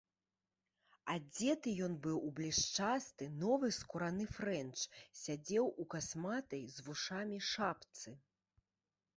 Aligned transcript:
Адзеты 1.15 1.73
ён 1.87 1.97
быў 2.07 2.15
у 2.29 2.31
блішчасты, 2.39 3.27
новы 3.43 3.69
скураны 3.79 4.25
фрэнч, 4.39 4.79
сядзеў 5.25 5.71
у 5.85 5.87
касматай, 5.95 6.63
з 6.79 6.87
вушамі, 6.89 7.37
шапцы. 7.51 8.09